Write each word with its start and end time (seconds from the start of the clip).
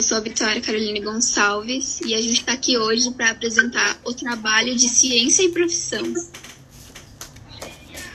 Eu 0.00 0.04
sou 0.04 0.16
a 0.16 0.20
Vitória 0.20 0.62
Caroline 0.62 0.98
Gonçalves 0.98 2.00
e 2.00 2.14
a 2.14 2.20
gente 2.22 2.40
está 2.40 2.54
aqui 2.54 2.78
hoje 2.78 3.10
para 3.10 3.32
apresentar 3.32 4.00
o 4.02 4.14
trabalho 4.14 4.74
de 4.74 4.88
ciência 4.88 5.42
e 5.42 5.50
profissão. 5.50 6.02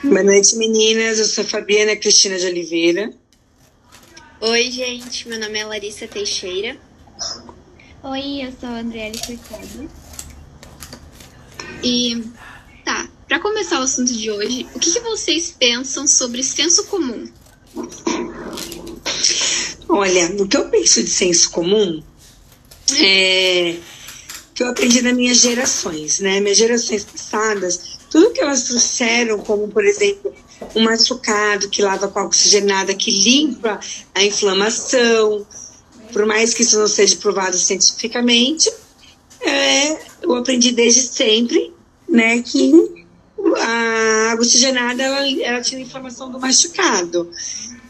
Boa 0.02 0.24
noite, 0.24 0.56
meninas. 0.56 1.20
Eu 1.20 1.26
sou 1.26 1.44
a 1.44 1.46
Fabiana 1.46 1.94
Cristina 1.94 2.40
de 2.40 2.46
Oliveira. 2.46 3.14
Oi, 4.40 4.68
gente. 4.68 5.28
Meu 5.28 5.38
nome 5.38 5.60
é 5.60 5.64
Larissa 5.64 6.08
Teixeira. 6.08 6.76
Oi, 8.02 8.44
eu 8.44 8.52
sou 8.58 8.68
a 8.68 8.80
Andriele 8.80 9.18
Furtado. 9.18 9.88
E 11.84 12.20
tá, 12.84 13.08
para 13.28 13.38
começar 13.38 13.78
o 13.78 13.84
assunto 13.84 14.12
de 14.12 14.28
hoje, 14.28 14.66
o 14.74 14.80
que, 14.80 14.92
que 14.92 15.00
vocês 15.02 15.54
pensam 15.56 16.04
sobre 16.04 16.42
senso 16.42 16.82
comum? 16.86 17.28
Olha, 19.88 20.34
o 20.38 20.48
que 20.48 20.56
eu 20.56 20.68
penso 20.68 21.02
de 21.02 21.10
senso 21.10 21.50
comum 21.50 22.02
é 22.98 23.76
que 24.54 24.62
eu 24.62 24.68
aprendi 24.68 25.02
nas 25.02 25.12
minhas 25.12 25.38
gerações, 25.38 26.18
né? 26.18 26.40
Minhas 26.40 26.56
gerações 26.56 27.04
passadas, 27.04 27.98
tudo 28.10 28.30
que 28.30 28.40
elas 28.40 28.62
trouxeram, 28.62 29.38
como 29.38 29.68
por 29.68 29.84
exemplo, 29.84 30.32
um 30.74 30.82
machucado 30.82 31.68
que 31.68 31.82
lava 31.82 32.08
com 32.08 32.20
oxigenada, 32.20 32.94
que 32.94 33.10
limpa 33.10 33.78
a 34.14 34.24
inflamação, 34.24 35.46
por 36.10 36.24
mais 36.24 36.54
que 36.54 36.62
isso 36.62 36.78
não 36.78 36.88
seja 36.88 37.16
provado 37.16 37.58
cientificamente, 37.58 38.72
é, 39.42 39.98
eu 40.22 40.34
aprendi 40.34 40.72
desde 40.72 41.02
sempre, 41.02 41.74
né, 42.08 42.40
que 42.40 43.06
a 43.58 44.30
água 44.32 44.42
oxigenada 44.42 45.02
ela, 45.02 45.42
ela 45.42 45.60
tira 45.60 45.82
inflamação 45.82 46.30
do 46.30 46.40
machucado 46.40 47.30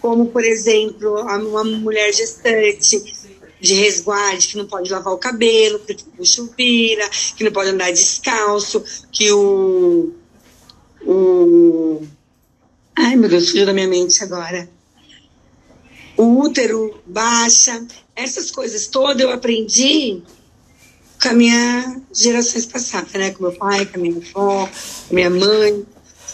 como, 0.01 0.27
por 0.27 0.45
exemplo, 0.45 1.21
uma 1.21 1.65
mulher 1.65 2.13
gestante 2.13 3.03
de 3.61 3.75
resguarde 3.75 4.49
que 4.49 4.57
não 4.57 4.67
pode 4.67 4.91
lavar 4.91 5.13
o 5.13 5.19
cabelo, 5.19 5.79
porque 5.81 6.05
vira, 6.57 7.09
que 7.37 7.45
não 7.45 7.53
pode 7.53 7.71
andar 7.71 7.91
descalço, 7.91 8.83
que 9.11 9.31
o. 9.33 10.13
o 11.03 12.03
ai, 12.95 13.17
meu 13.17 13.29
Deus, 13.29 13.49
fugiu 13.49 13.67
da 13.67 13.73
minha 13.73 13.89
mente 13.89 14.23
agora. 14.23 14.69
O 16.17 16.41
útero 16.41 17.03
baixa, 17.07 17.85
essas 18.15 18.51
coisas 18.51 18.87
todas 18.87 19.21
eu 19.21 19.31
aprendi 19.31 20.23
com 21.21 21.29
a 21.29 21.33
minha 21.33 22.01
gerações 22.15 22.67
passadas, 22.67 23.13
né? 23.13 23.31
Com 23.33 23.45
meu 23.45 23.53
pai, 23.53 23.85
com 23.87 23.99
a 23.99 24.03
minha 24.03 24.17
avó, 24.17 24.67
com 24.67 25.11
a 25.11 25.15
minha 25.15 25.31
mãe. 25.31 25.85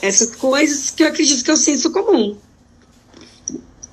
Essas 0.01 0.35
coisas 0.35 0.91
que 0.91 1.03
eu 1.03 1.09
acredito 1.09 1.45
que 1.45 1.51
é 1.51 1.55
o 1.55 1.57
senso 1.57 1.91
comum 1.93 2.37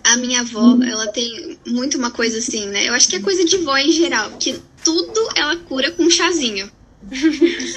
a 0.04 0.18
minha 0.18 0.42
avó, 0.42 0.78
ela 0.84 1.08
tem 1.08 1.58
muito 1.66 1.98
uma 1.98 2.12
coisa 2.12 2.40
assim, 2.40 2.68
né? 2.68 2.88
Eu 2.88 2.94
acho 2.94 3.08
que 3.08 3.16
é 3.16 3.22
coisa 3.22 3.44
de 3.46 3.58
vó 3.58 3.78
em 3.78 3.92
geral, 3.92 4.32
que 4.40 4.60
tudo 4.84 5.30
ela 5.36 5.56
cura 5.58 5.92
com 5.92 6.04
um 6.04 6.10
chazinho. 6.10 6.72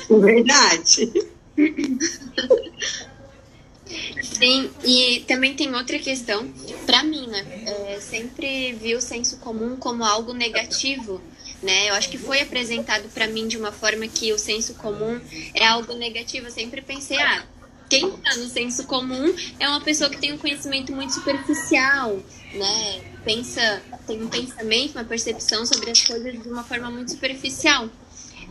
Verdade. 0.09 1.13
Sim, 4.23 4.71
e 4.85 5.21
também 5.27 5.55
tem 5.55 5.75
outra 5.75 5.99
questão. 5.99 6.49
Para 6.87 7.05
mim, 7.05 7.27
né? 7.27 7.45
É, 7.67 8.01
sempre 8.01 8.73
vi 8.73 8.95
o 8.95 9.01
senso 9.01 9.37
comum 9.39 9.77
como 9.77 10.05
algo 10.05 10.33
negativo, 10.33 11.21
né? 11.63 11.91
Eu 11.91 11.95
acho 11.95 12.09
que 12.09 12.19
foi 12.19 12.41
apresentado 12.41 13.09
para 13.11 13.27
mim 13.27 13.47
de 13.47 13.57
uma 13.57 13.71
forma 13.71 14.09
que 14.09 14.33
o 14.33 14.39
senso 14.39 14.75
comum 14.75 15.21
é 15.55 15.67
algo 15.67 15.95
negativo. 15.95 16.47
Eu 16.47 16.51
sempre 16.51 16.81
pensei, 16.81 17.19
ah, 17.19 17.45
quem 17.93 18.09
está 18.09 18.37
no 18.37 18.49
senso 18.49 18.85
comum 18.85 19.35
é 19.61 19.69
uma 19.69 19.83
pessoa 19.83 20.09
que 20.09 20.17
tem 20.17 20.33
um 20.33 20.39
conhecimento 20.39 20.91
muito 20.93 21.13
superficial, 21.13 22.19
né? 22.55 23.03
Pensa, 23.23 23.83
tem 24.07 24.23
um 24.23 24.29
pensamento, 24.29 24.93
uma 24.93 25.05
percepção 25.05 25.67
sobre 25.67 25.91
as 25.91 26.01
coisas 26.01 26.43
de 26.43 26.49
uma 26.49 26.65
forma 26.65 26.91
muito 26.91 27.11
superficial. 27.11 27.91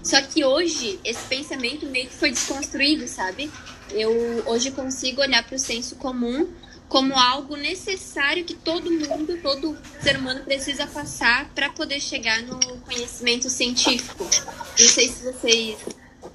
Só 0.04 0.22
que 0.22 0.46
hoje 0.46 1.00
esse 1.04 1.24
pensamento 1.28 1.88
meio 1.88 2.08
que 2.08 2.14
foi 2.14 2.30
desconstruído, 2.30 3.08
sabe? 3.08 3.50
Eu 3.90 4.12
hoje 4.46 4.70
consigo 4.70 5.22
olhar 5.22 5.44
para 5.44 5.56
o 5.56 5.60
senso 5.60 5.96
comum 5.96 6.48
como 6.88 7.18
algo 7.18 7.56
necessário 7.56 8.46
que 8.46 8.54
todo 8.54 8.92
mundo, 8.92 9.40
todo 9.42 9.76
ser 10.04 10.18
humano 10.18 10.44
precisa 10.44 10.86
passar 10.86 11.50
para 11.56 11.72
poder 11.72 12.00
chegar 12.00 12.44
no 12.44 12.60
conhecimento 12.82 13.50
científico. 13.50 14.24
Não 14.24 14.88
sei 14.88 15.08
se 15.08 15.24
vocês 15.24 15.80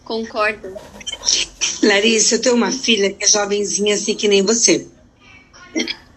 concordam. 0.03 0.75
Larissa, 1.83 2.37
eu 2.37 2.41
tenho 2.41 2.55
uma 2.55 2.71
filha 2.71 3.13
que 3.13 3.25
é 3.25 3.29
jovenzinha 3.29 3.95
assim 3.95 4.15
que 4.15 4.29
nem 4.29 4.43
você. 4.43 4.87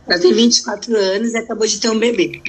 Ela 0.07 0.19
tem 0.19 0.33
24 0.33 0.95
anos 0.95 1.33
e 1.33 1.37
acabou 1.37 1.67
de 1.67 1.79
ter 1.79 1.89
um 1.89 1.99
bebê. 1.99 2.41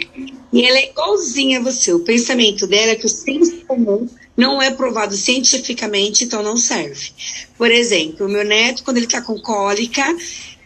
E 0.52 0.64
ela 0.64 0.78
é 0.78 0.90
igualzinha 0.90 1.58
a 1.58 1.62
você. 1.62 1.92
O 1.92 2.00
pensamento 2.00 2.66
dela 2.66 2.92
é 2.92 2.96
que 2.96 3.06
o 3.06 3.08
senso 3.08 3.64
comum 3.66 4.08
não 4.36 4.62
é 4.62 4.70
provado 4.70 5.14
cientificamente, 5.14 6.24
então 6.24 6.42
não 6.42 6.56
serve. 6.56 7.10
Por 7.58 7.70
exemplo, 7.70 8.26
o 8.26 8.30
meu 8.30 8.44
neto, 8.44 8.82
quando 8.82 8.96
ele 8.96 9.06
está 9.06 9.20
com 9.20 9.38
cólica, 9.38 10.02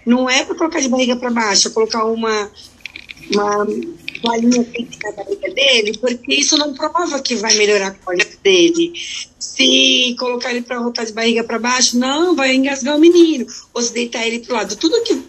não 0.07 0.31
é 0.31 0.45
para 0.45 0.55
colocar 0.55 0.81
de 0.81 0.89
barriga 0.89 1.17
para 1.17 1.31
baixo, 1.31 1.69
é 1.69 1.71
colocar 1.73 2.05
uma, 2.05 2.51
uma 3.33 3.67
toalhinha 4.25 4.65
quente 4.65 4.99
na 5.03 5.13
barriga 5.13 5.51
dele, 5.55 5.99
porque 5.99 6.35
isso 6.35 6.57
não 6.57 6.73
prova 6.73 7.21
que 7.21 7.37
vai 7.37 7.55
melhorar 7.57 7.89
a 7.89 7.91
cólica 7.93 8.37
dele 8.43 8.93
se 9.55 10.17
colocar 10.19 10.51
ele 10.51 10.63
para 10.63 10.79
rotar 10.79 11.07
de 11.07 11.13
barriga 11.13 11.45
para 11.45 11.59
baixo, 11.59 11.99
não, 11.99 12.35
vai 12.35 12.55
engasgar 12.55 12.97
o 12.97 13.01
menino, 13.01 13.47
ou 13.73 13.83
se 13.83 13.93
deitar 13.93 14.27
ele 14.27 14.41
para 14.41 14.53
o 14.53 14.57
lado. 14.57 14.77
Tudo 14.77 15.03
que, 15.03 15.23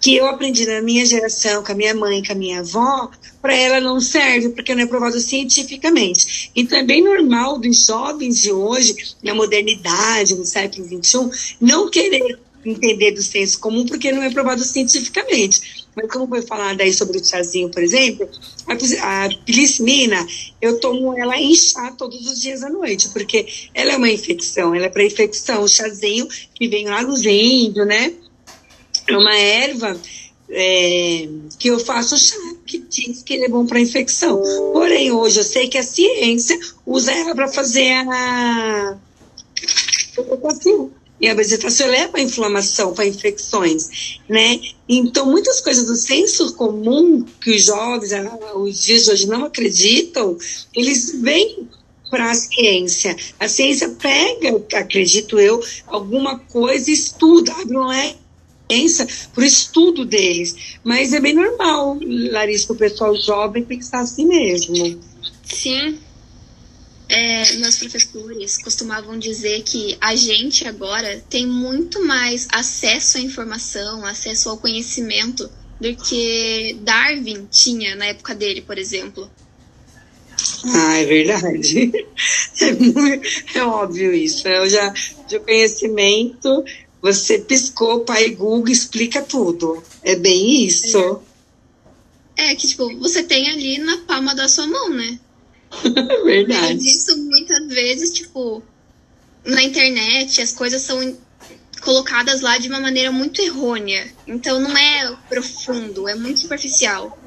que 0.00 0.16
eu 0.16 0.26
aprendi 0.26 0.64
na 0.66 0.80
minha 0.80 1.04
geração, 1.04 1.64
com 1.64 1.72
a 1.72 1.74
minha 1.74 1.94
mãe, 1.94 2.22
com 2.22 2.32
a 2.32 2.36
minha 2.36 2.60
avó, 2.60 3.10
para 3.42 3.54
ela 3.54 3.80
não 3.80 4.00
serve, 4.00 4.50
porque 4.50 4.74
não 4.74 4.82
é 4.82 4.86
provado 4.86 5.18
cientificamente. 5.18 6.50
Então 6.54 6.78
é 6.78 6.84
bem 6.84 7.02
normal 7.02 7.58
dos 7.58 7.86
jovens 7.86 8.42
de 8.42 8.52
hoje, 8.52 8.94
na 9.22 9.34
modernidade, 9.34 10.34
no 10.34 10.44
século 10.44 10.86
XXI, 10.86 11.56
não 11.60 11.90
querer 11.90 12.38
entender 12.64 13.12
do 13.12 13.22
senso 13.22 13.58
comum 13.58 13.84
porque 13.84 14.12
não 14.12 14.22
é 14.22 14.30
provado 14.30 14.62
cientificamente. 14.62 15.83
Mas 15.96 16.10
como 16.10 16.26
foi 16.26 16.42
falado 16.42 16.80
aí 16.80 16.92
sobre 16.92 17.18
o 17.18 17.24
chazinho, 17.24 17.70
por 17.70 17.82
exemplo, 17.82 18.28
a, 18.66 19.24
a 19.24 19.28
pilicimina, 19.44 20.26
eu 20.60 20.80
tomo 20.80 21.16
ela 21.16 21.36
em 21.38 21.54
chá 21.54 21.92
todos 21.92 22.26
os 22.26 22.40
dias 22.40 22.62
à 22.62 22.68
noite, 22.68 23.08
porque 23.10 23.46
ela 23.72 23.92
é 23.92 23.96
uma 23.96 24.10
infecção, 24.10 24.74
ela 24.74 24.86
é 24.86 24.88
para 24.88 25.04
infecção. 25.04 25.62
O 25.62 25.68
chazinho 25.68 26.28
que 26.54 26.68
vem 26.68 26.86
lá 26.86 27.02
dos 27.02 27.24
índios, 27.24 27.86
né? 27.86 28.12
É 29.06 29.16
uma 29.16 29.36
erva 29.36 30.00
é, 30.48 31.28
que 31.58 31.68
eu 31.68 31.78
faço 31.78 32.16
chá, 32.18 32.36
que 32.66 32.78
diz 32.78 33.22
que 33.22 33.34
ele 33.34 33.44
é 33.44 33.48
bom 33.48 33.66
para 33.66 33.80
infecção. 33.80 34.42
Porém, 34.72 35.12
hoje 35.12 35.40
eu 35.40 35.44
sei 35.44 35.68
que 35.68 35.78
a 35.78 35.82
ciência 35.82 36.58
usa 36.86 37.12
ela 37.12 37.34
para 37.34 37.48
fazer 37.48 37.92
a. 37.92 38.98
E 41.20 41.28
a 41.28 41.34
vegetação 41.34 41.86
leva 41.88 42.18
a 42.18 42.20
inflamação, 42.20 42.92
para 42.92 43.06
infecções, 43.06 44.18
né? 44.28 44.60
Então, 44.88 45.26
muitas 45.26 45.60
coisas 45.60 45.86
do 45.86 45.94
senso 45.94 46.54
comum 46.54 47.24
que 47.40 47.52
os 47.52 47.64
jovens, 47.64 48.12
ah, 48.12 48.52
os 48.56 48.82
dias 48.82 49.04
de 49.04 49.10
hoje 49.10 49.26
não 49.26 49.44
acreditam, 49.44 50.36
eles 50.74 51.12
vêm 51.20 51.68
para 52.10 52.30
a 52.30 52.34
ciência. 52.34 53.16
A 53.40 53.48
ciência 53.48 53.88
pega, 53.90 54.60
acredito 54.74 55.38
eu, 55.38 55.62
alguma 55.86 56.38
coisa 56.38 56.90
e 56.90 56.94
estuda, 56.94 57.52
abre 57.52 57.76
um 57.76 57.90
ciência 58.70 59.06
para 59.32 59.42
o 59.42 59.46
estudo 59.46 60.04
deles. 60.04 60.78
Mas 60.82 61.12
é 61.12 61.20
bem 61.20 61.34
normal, 61.34 61.98
Larissa, 62.02 62.72
o 62.72 62.76
pessoal 62.76 63.14
jovem 63.16 63.64
pensar 63.64 64.00
assim 64.00 64.26
mesmo. 64.26 65.00
Sim, 65.44 65.98
é, 67.08 67.56
meus 67.56 67.76
professores 67.76 68.58
costumavam 68.58 69.18
dizer 69.18 69.62
que 69.62 69.96
a 70.00 70.16
gente 70.16 70.66
agora 70.66 71.22
tem 71.28 71.46
muito 71.46 72.04
mais 72.04 72.48
acesso 72.50 73.18
à 73.18 73.20
informação, 73.20 74.04
acesso 74.04 74.48
ao 74.48 74.56
conhecimento 74.56 75.50
do 75.80 75.94
que 75.94 76.76
Darwin 76.80 77.46
tinha 77.50 77.94
na 77.94 78.06
época 78.06 78.34
dele, 78.34 78.62
por 78.62 78.78
exemplo. 78.78 79.30
Ah, 80.64 80.94
é 80.96 81.04
verdade. 81.04 81.92
É, 82.60 83.58
é 83.58 83.64
óbvio 83.64 84.14
isso. 84.14 84.46
Eu 84.46 84.68
já 84.68 84.88
de 85.28 85.38
conhecimento, 85.40 86.64
você 87.02 87.38
piscou, 87.38 88.04
pai 88.04 88.30
Google 88.30 88.72
explica 88.72 89.20
tudo. 89.20 89.82
É 90.02 90.14
bem 90.14 90.64
isso. 90.64 91.20
É. 92.36 92.52
é 92.52 92.54
que 92.54 92.68
tipo, 92.68 92.96
você 92.98 93.22
tem 93.22 93.50
ali 93.50 93.78
na 93.78 93.98
palma 93.98 94.34
da 94.34 94.48
sua 94.48 94.66
mão, 94.66 94.88
né? 94.88 95.18
Verdade. 96.24 96.82
E 96.82 96.90
isso 96.90 97.16
muitas 97.18 97.66
vezes, 97.68 98.12
tipo, 98.12 98.62
na 99.44 99.62
internet 99.62 100.40
as 100.40 100.52
coisas 100.52 100.82
são 100.82 101.16
colocadas 101.80 102.40
lá 102.40 102.58
de 102.58 102.68
uma 102.68 102.80
maneira 102.80 103.12
muito 103.12 103.40
errônea. 103.42 104.10
Então 104.26 104.58
não 104.60 104.76
é 104.76 105.16
profundo, 105.28 106.08
é 106.08 106.14
muito 106.14 106.40
superficial. 106.40 107.18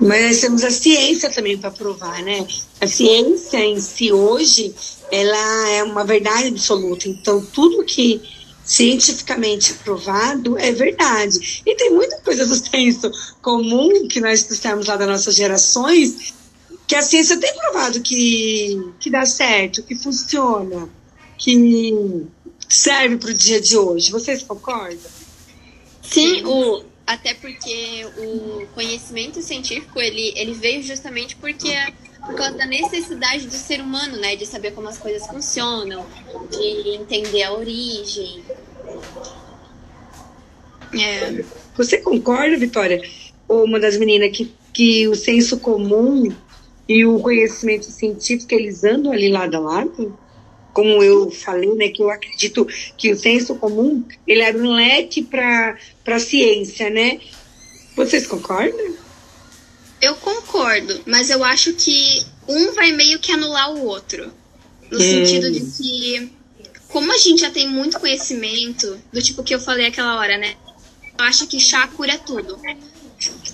Mas 0.00 0.22
nós 0.22 0.40
temos 0.40 0.64
a 0.64 0.70
ciência 0.70 1.30
também 1.30 1.56
para 1.56 1.70
provar, 1.70 2.22
né? 2.22 2.46
A 2.80 2.86
ciência 2.86 3.64
em 3.64 3.78
si 3.80 4.12
hoje, 4.12 4.74
ela 5.10 5.68
é 5.70 5.82
uma 5.84 6.04
verdade 6.04 6.48
absoluta. 6.48 7.08
Então 7.08 7.44
tudo 7.44 7.84
que 7.84 8.20
cientificamente 8.64 9.74
provado, 9.74 10.58
é 10.58 10.72
verdade. 10.72 11.62
E 11.66 11.74
tem 11.74 11.90
muita 11.90 12.18
coisa 12.20 12.46
do 12.46 12.54
senso 12.54 13.10
comum 13.40 14.06
que 14.08 14.20
nós 14.20 14.48
estamos 14.50 14.86
lá 14.86 14.96
das 14.96 15.08
nossas 15.08 15.34
gerações 15.34 16.34
que 16.86 16.94
a 16.94 17.02
ciência 17.02 17.38
tem 17.38 17.54
provado 17.54 18.00
que, 18.00 18.92
que 19.00 19.08
dá 19.08 19.24
certo, 19.24 19.82
que 19.82 19.94
funciona, 19.94 20.88
que 21.38 22.26
serve 22.68 23.16
para 23.16 23.30
o 23.30 23.34
dia 23.34 23.60
de 23.60 23.76
hoje. 23.76 24.10
Vocês 24.10 24.42
concordam? 24.42 25.10
Sim, 26.02 26.44
o, 26.44 26.84
até 27.06 27.34
porque 27.34 28.06
o 28.18 28.66
conhecimento 28.74 29.40
científico 29.42 30.00
ele, 30.00 30.32
ele 30.36 30.52
veio 30.52 30.82
justamente 30.82 31.36
porque 31.36 31.74
por 32.24 32.34
causa 32.34 32.56
da 32.56 32.66
necessidade 32.66 33.46
do 33.46 33.54
ser 33.54 33.80
humano, 33.80 34.16
né, 34.18 34.36
de 34.36 34.46
saber 34.46 34.72
como 34.72 34.88
as 34.88 34.98
coisas 34.98 35.26
funcionam, 35.26 36.06
de 36.50 36.90
entender 36.90 37.42
a 37.42 37.52
origem. 37.52 38.42
É. 40.94 41.44
Você 41.76 41.98
concorda, 41.98 42.56
Vitória, 42.56 43.02
uma 43.48 43.80
das 43.80 43.96
meninas 43.96 44.36
que, 44.36 44.52
que 44.72 45.08
o 45.08 45.14
senso 45.14 45.58
comum 45.58 46.32
e 46.88 47.04
o 47.04 47.18
conhecimento 47.20 47.86
científico 47.86 48.54
eles 48.54 48.84
andam 48.84 49.12
ali 49.12 49.28
lado 49.28 49.56
a 49.56 49.60
lado? 49.60 50.18
Como 50.72 51.02
eu 51.02 51.30
falei, 51.30 51.74
né, 51.74 51.88
que 51.88 52.02
eu 52.02 52.10
acredito 52.10 52.66
que 52.96 53.12
o 53.12 53.16
senso 53.16 53.56
comum 53.56 54.04
ele 54.26 54.44
abre 54.44 54.62
um 54.62 54.72
leque 54.72 55.22
para 55.22 55.76
a 56.06 56.18
ciência, 56.18 56.88
né? 56.88 57.20
Vocês 57.94 58.26
concordam? 58.26 58.94
Eu 60.02 60.16
concordo, 60.16 61.00
mas 61.06 61.30
eu 61.30 61.44
acho 61.44 61.72
que 61.74 62.26
um 62.48 62.72
vai 62.72 62.90
meio 62.90 63.20
que 63.20 63.30
anular 63.30 63.72
o 63.72 63.86
outro. 63.86 64.32
No 64.90 64.98
sentido 64.98 65.50
de 65.50 65.60
que, 65.60 66.32
como 66.88 67.12
a 67.12 67.16
gente 67.16 67.40
já 67.40 67.50
tem 67.52 67.68
muito 67.68 68.00
conhecimento, 68.00 69.00
do 69.12 69.22
tipo 69.22 69.44
que 69.44 69.54
eu 69.54 69.60
falei 69.60 69.86
aquela 69.86 70.18
hora, 70.18 70.36
né? 70.36 70.56
Eu 71.16 71.24
acho 71.24 71.46
que 71.46 71.60
chá 71.60 71.86
cura 71.86 72.18
tudo. 72.18 72.58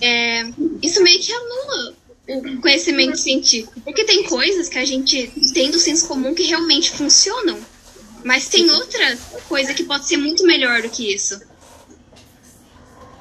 É, 0.01 0.49
isso 0.81 1.03
meio 1.03 1.19
que 1.19 1.31
anula 1.31 1.95
o 2.27 2.61
conhecimento 2.61 3.17
científico. 3.17 3.79
Porque 3.81 4.03
tem 4.03 4.23
coisas 4.23 4.67
que 4.67 4.79
a 4.79 4.85
gente 4.85 5.31
tem 5.53 5.69
do 5.69 5.77
senso 5.77 6.07
comum 6.07 6.33
que 6.33 6.43
realmente 6.43 6.89
funcionam. 6.89 7.59
Mas 8.23 8.49
tem 8.49 8.69
outra 8.71 9.17
coisa 9.47 9.73
que 9.73 9.83
pode 9.83 10.07
ser 10.07 10.17
muito 10.17 10.43
melhor 10.43 10.81
do 10.81 10.89
que 10.89 11.13
isso. 11.13 11.39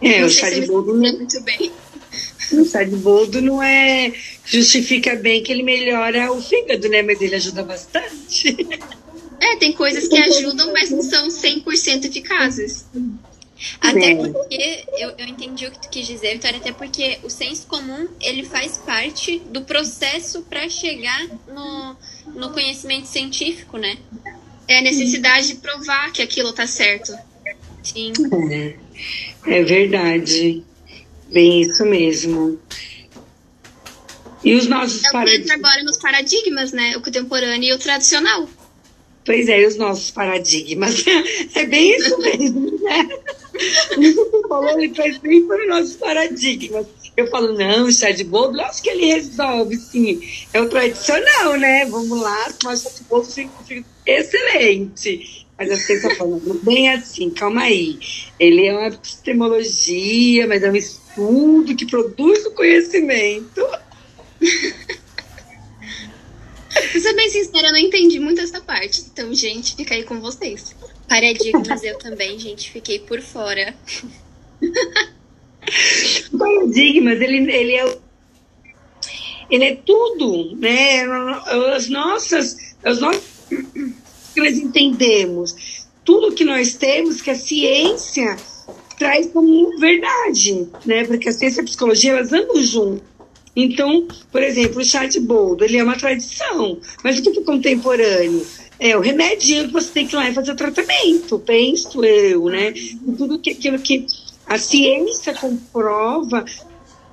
É, 0.01 0.25
o 0.25 0.31
chá 0.31 0.49
de 0.49 0.63
boldo 0.63 0.95
não... 0.95 1.13
muito 1.13 1.41
bem. 1.43 1.71
O 2.53 2.85
de 2.85 2.97
boldo 2.97 3.41
não 3.43 3.63
é. 3.63 4.13
Justifica 4.45 5.15
bem 5.17 5.43
que 5.43 5.53
ele 5.53 5.63
melhora 5.63 6.33
o 6.33 6.43
fígado, 6.43 6.89
né? 6.89 7.03
Mas 7.03 7.21
ele 7.21 7.35
ajuda 7.35 7.63
bastante. 7.63 8.57
É, 9.41 9.57
tem 9.57 9.73
coisas 9.73 10.09
que 10.09 10.19
ajudam, 10.19 10.73
mas 10.73 10.91
não 10.91 11.03
são 11.03 11.29
100% 11.29 12.07
eficazes. 12.07 12.87
Até 13.81 14.15
porque, 14.15 14.85
eu, 14.99 15.11
eu 15.19 15.27
entendi 15.27 15.67
o 15.67 15.71
que 15.71 15.81
tu 15.81 15.89
quis 15.91 16.07
dizer, 16.07 16.35
Vitória, 16.35 16.59
até 16.59 16.73
porque 16.73 17.19
o 17.25 17.31
senso 17.31 17.67
comum, 17.67 18.07
ele 18.21 18.45
faz 18.45 18.79
parte 18.79 19.41
do 19.51 19.63
processo 19.63 20.43
para 20.43 20.69
chegar 20.69 21.27
no, 21.49 21.97
no 22.35 22.51
conhecimento 22.53 23.07
científico, 23.07 23.77
né? 23.77 23.99
É 24.69 24.79
a 24.79 24.83
necessidade 24.83 25.49
de 25.49 25.55
provar 25.57 26.13
que 26.13 26.23
aquilo 26.23 26.53
tá 26.53 26.67
certo. 26.67 27.13
Sim. 27.83 28.13
É, 28.53 28.77
é 29.47 29.63
verdade. 29.65 30.63
Bem 31.31 31.63
isso 31.63 31.85
mesmo. 31.85 32.59
E 34.43 34.55
os 34.55 34.67
nossos 34.67 35.05
é 35.05 35.11
paradigmas? 35.11 35.51
agora 35.51 35.83
nos 35.85 35.99
paradigmas, 35.99 36.73
né? 36.73 36.97
O 36.97 37.03
contemporâneo 37.03 37.71
e 37.71 37.75
o 37.75 37.79
tradicional. 37.79 38.49
Pois 39.25 39.49
é, 39.49 39.61
e 39.61 39.67
os 39.67 39.77
nossos 39.77 40.11
paradigmas. 40.11 41.05
É 41.55 41.67
bem 41.67 41.97
isso 41.97 42.19
mesmo, 42.19 42.79
né? 42.83 43.09
Você 43.97 44.49
falou, 44.49 44.71
ele 44.79 44.89
traz 44.91 45.19
bem 45.19 45.47
para 45.47 45.61
os 45.61 45.69
nossos 45.69 45.97
paradigmas. 45.97 46.87
Eu 47.17 47.27
falo, 47.27 47.53
não, 47.59 47.91
chá 47.91 48.13
de 48.13 48.23
bolo, 48.23 48.61
acho 48.61 48.81
que 48.81 48.91
ele 48.91 49.07
resolve, 49.07 49.77
sim. 49.77 50.21
É 50.53 50.61
o 50.61 50.69
tradicional, 50.69 51.57
né? 51.59 51.85
Vamos 51.87 52.21
lá, 52.21 52.53
tomar 52.53 52.77
chá 52.77 52.89
de 52.91 53.03
bolo 53.05 53.25
fica, 53.25 53.51
fica 53.67 53.85
excelente. 54.07 55.47
Mas 55.59 55.69
você 55.69 55.95
está 55.95 56.15
falando 56.15 56.61
bem 56.63 56.89
assim, 56.91 57.29
calma 57.31 57.63
aí. 57.63 57.99
Ele 58.39 58.67
é 58.67 58.73
uma 58.73 58.87
epistemologia, 58.87 60.47
mas 60.47 60.63
é 60.63 60.71
um 60.71 60.77
estudo 60.77 61.08
que 61.77 61.87
produz 61.87 62.47
o 62.47 62.53
conhecimento. 62.53 63.67
Pra 66.71 67.01
ser 67.01 67.15
bem 67.15 67.29
sincera, 67.29 67.69
eu 67.69 67.73
não 67.73 67.79
entendi 67.79 68.21
muito 68.21 68.41
essa 68.41 68.61
parte. 68.61 69.03
Então, 69.13 69.35
gente, 69.35 69.75
fica 69.75 69.95
aí 69.95 70.05
com 70.05 70.21
vocês. 70.21 70.77
Paradigmas 71.09 71.83
eu 71.83 71.99
também, 71.99 72.39
gente, 72.39 72.71
fiquei 72.71 73.01
por 73.01 73.21
fora. 73.21 73.75
Paradigmas, 76.39 77.21
ele, 77.21 77.51
ele 77.51 77.75
é 77.75 77.99
ele 79.51 79.65
é 79.65 79.77
tudo, 79.77 80.55
né? 80.57 81.05
As 81.75 81.89
nossas, 81.89 82.77
as 82.85 83.01
nossas 83.01 83.25
que 84.35 84.41
nós 84.41 84.59
entendemos, 84.59 85.87
tudo 86.05 86.35
que 86.35 86.45
nós 86.45 86.75
temos 86.75 87.23
que 87.23 87.31
a 87.31 87.35
ciência 87.35 88.37
traz 88.99 89.27
como 89.29 89.79
verdade, 89.79 90.69
né? 90.85 91.05
Porque 91.05 91.29
a 91.29 91.33
ciência 91.33 91.61
e 91.61 91.63
a 91.63 91.65
psicologia 91.65 92.13
elas 92.13 92.33
andam 92.33 92.63
junto. 92.63 93.03
Então, 93.55 94.07
por 94.31 94.43
exemplo, 94.43 94.81
o 94.81 94.85
chá 94.85 95.07
de 95.07 95.19
boldo, 95.19 95.65
ele 95.65 95.79
é 95.79 95.83
uma 95.83 95.97
tradição, 95.97 96.79
mas 97.03 97.19
o 97.19 97.23
que 97.23 97.39
é 97.39 97.43
contemporâneo? 97.43 98.47
É 98.79 98.97
o 98.97 99.01
remedinho 99.01 99.67
que 99.67 99.73
você 99.73 99.91
tem 99.91 100.07
que 100.07 100.15
ir 100.15 100.17
lá 100.17 100.31
e 100.31 100.35
fazer 100.35 100.53
o 100.53 100.57
tratamento, 100.57 101.39
penso 101.41 102.05
eu, 102.05 102.45
né? 102.45 102.73
Tudo 103.17 103.41
que, 103.41 103.51
aquilo 103.51 103.79
que 103.81 104.07
a 104.47 104.57
ciência 104.57 105.35
comprova, 105.35 106.45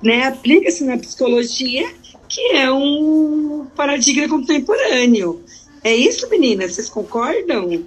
né, 0.00 0.28
aplica-se 0.28 0.84
na 0.84 0.96
psicologia, 0.96 1.88
que 2.28 2.40
é 2.52 2.70
um 2.70 3.66
paradigma 3.74 4.28
contemporâneo. 4.28 5.42
É 5.82 5.94
isso, 5.94 6.28
meninas? 6.30 6.74
Vocês 6.74 6.88
concordam? 6.88 7.84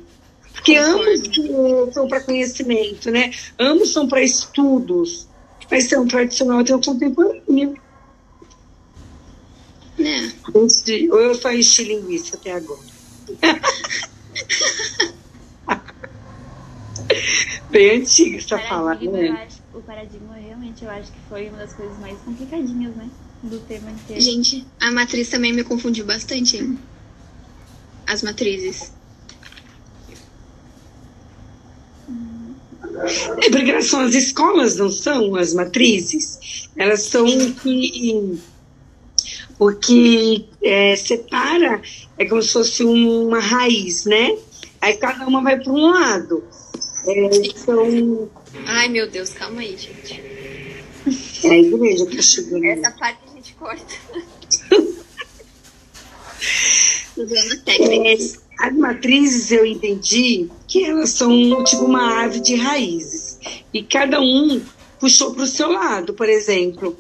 Porque 0.59 0.75
ambos 0.75 1.94
são 1.94 2.07
para 2.07 2.21
conhecimento, 2.21 3.09
né? 3.09 3.31
Ambos 3.57 3.94
são 3.94 4.07
para 4.07 4.21
estudos. 4.21 5.27
Mas 5.71 5.88
tem 5.88 5.97
um 5.97 6.07
tradicional 6.07 6.61
e 6.61 6.65
tem 6.65 6.75
um 6.75 6.81
contemporâneo. 6.81 7.73
Né? 9.97 10.33
Ou 10.53 10.67
eu 11.19 11.35
só 11.35 11.51
enchi 11.51 11.83
linguiça 11.83 12.35
até 12.35 12.51
agora. 12.53 12.79
Bem 17.69 18.01
antiga 18.01 18.38
essa 18.38 18.57
fala, 18.59 18.95
né? 18.95 19.47
o 19.73 19.81
paradigma 19.81 20.35
realmente 20.35 20.83
eu 20.83 20.89
acho 20.89 21.12
que 21.12 21.19
foi 21.29 21.50
uma 21.50 21.59
das 21.59 21.73
coisas 21.73 21.97
mais 22.00 22.17
complicadinhas, 22.19 22.95
né? 22.95 23.09
Do 23.44 23.59
tema 23.59 23.91
inteiro. 23.91 24.21
Gente, 24.21 24.65
a 24.79 24.91
matriz 24.91 25.29
também 25.29 25.53
me 25.53 25.63
confundiu 25.63 26.05
bastante, 26.05 26.57
hein? 26.57 26.79
As 28.07 28.24
matrizes. 28.24 28.91
É 33.43 33.50
porque 33.50 33.81
são 33.81 34.01
as 34.01 34.13
escolas, 34.13 34.77
não 34.77 34.89
são 34.89 35.36
as 35.36 35.53
matrizes? 35.53 36.69
Elas 36.75 37.01
são 37.03 37.25
que 37.53 38.39
o 39.57 39.71
que 39.74 40.48
é, 40.63 40.95
separa 40.95 41.81
é 42.17 42.25
como 42.25 42.41
se 42.41 42.53
fosse 42.53 42.83
uma 42.83 43.39
raiz, 43.39 44.05
né? 44.05 44.38
Aí 44.81 44.95
cada 44.95 45.27
uma 45.27 45.43
vai 45.43 45.59
para 45.59 45.71
um 45.74 45.91
lado. 45.91 46.43
É, 47.05 47.25
então... 47.36 48.29
Ai, 48.65 48.88
meu 48.88 49.09
Deus, 49.09 49.31
calma 49.31 49.62
aí, 49.62 49.77
gente. 49.77 50.21
É 51.43 51.50
a 51.50 51.57
igreja 51.57 52.05
que 52.05 52.15
tá 52.15 52.21
chegando. 52.21 52.65
Essa 52.65 52.91
parte 52.91 53.19
a 53.29 53.36
gente 53.36 53.53
corta. 53.55 53.95
é, 57.67 58.17
as 58.60 58.75
matrizes 58.75 59.51
eu 59.51 59.66
entendi 59.66 60.48
que 60.68 60.84
elas 60.84 61.12
são 61.12 61.63
tipo 61.63 61.86
uma 61.86 62.01
árvore 62.01 62.42
de 62.42 62.56
raízes. 62.56 63.39
E 63.74 63.82
cada 63.82 64.20
um 64.20 64.62
puxou 65.00 65.34
para 65.34 65.44
o 65.44 65.48
seu 65.48 65.72
lado, 65.72 66.13
por 66.13 66.28
exemplo. 66.28 66.98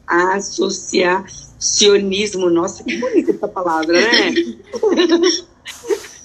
associacionismo. 0.08 2.50
Nossa, 2.50 2.82
que 2.82 2.96
bonita 2.98 3.32
essa 3.32 3.48
palavra, 3.50 3.92
né? 3.92 4.32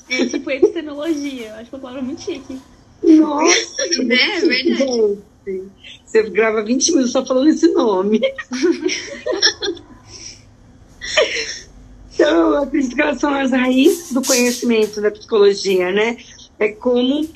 é 0.08 0.26
tipo 0.26 0.48
epistemologia. 0.52 1.56
Acho 1.56 1.70
que 1.70 1.74
é 1.74 1.78
uma 1.78 1.82
palavra 1.82 2.02
muito 2.02 2.22
chique. 2.22 2.60
Nossa, 3.02 3.86
né? 4.04 4.36
É 4.36 4.40
verdade. 4.40 5.18
Você 6.04 6.22
grava 6.30 6.62
20 6.62 6.92
minutos 6.92 7.12
só 7.12 7.24
falando 7.24 7.48
esse 7.48 7.68
nome. 7.68 8.20
então, 12.14 12.52
eu 12.54 12.62
acredito 12.62 12.94
que 12.94 13.02
elas 13.02 13.20
são 13.20 13.34
as 13.34 13.50
raízes 13.50 14.12
do 14.12 14.22
conhecimento 14.22 15.00
da 15.00 15.10
psicologia, 15.10 15.90
né? 15.90 16.18
É 16.58 16.68
como 16.68 17.26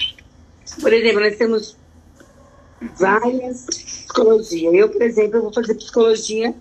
por 0.80 0.92
exemplo, 0.92 1.20
nós 1.20 1.37
temos 1.37 1.76
várias 2.96 3.66
psicologia. 3.66 4.70
Eu, 4.70 4.88
por 4.88 5.02
exemplo, 5.02 5.37
eu 5.38 5.42
vou 5.42 5.52
fazer 5.52 5.75
psicologia 5.75 6.54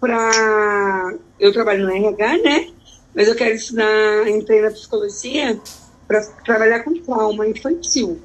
para. 0.00 1.14
Eu 1.38 1.52
trabalho 1.52 1.86
no 1.86 1.92
RH, 1.92 2.38
né? 2.38 2.70
Mas 3.14 3.28
eu 3.28 3.34
quero 3.34 3.54
estudar, 3.54 4.28
entrei 4.28 4.60
na 4.60 4.70
psicologia 4.70 5.58
para 6.06 6.24
trabalhar 6.44 6.80
com 6.80 6.94
trauma 7.02 7.46
infantil. 7.46 8.20